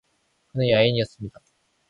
그는 0.47 0.67
야인이었습니다. 0.71 1.39